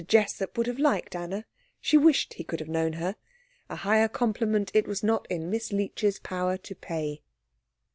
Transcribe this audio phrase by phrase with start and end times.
[0.07, 1.45] Jessup would have liked Anna.
[1.79, 3.15] She wished he could have known her.
[3.69, 7.21] A higher compliment it was not in Miss Leech's power to pay.